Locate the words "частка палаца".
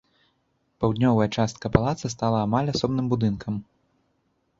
1.41-2.11